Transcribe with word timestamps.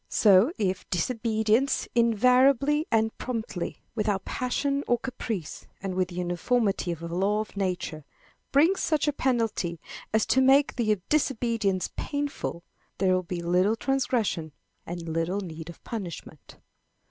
So, 0.09 0.51
if 0.57 0.89
disobedience, 0.89 1.87
invariably 1.93 2.87
and 2.91 3.15
promptly, 3.19 3.83
without 3.93 4.25
passion 4.25 4.83
or 4.87 4.97
caprice, 4.97 5.67
and 5.79 5.93
with 5.93 6.07
the 6.07 6.15
uniformity 6.15 6.91
of 6.91 7.03
a 7.03 7.07
law 7.07 7.39
of 7.39 7.55
nature, 7.55 8.03
brings 8.51 8.79
such 8.79 9.07
a 9.07 9.13
penalty 9.13 9.79
as 10.11 10.25
to 10.25 10.41
make 10.41 10.75
the 10.75 10.99
disobedience 11.09 11.91
painful, 11.95 12.63
there 12.97 13.13
will 13.13 13.21
be 13.21 13.43
little 13.43 13.75
transgression 13.75 14.53
and 14.87 15.07
little 15.07 15.39
need 15.39 15.69
of 15.69 15.83
punishment. 15.83 16.57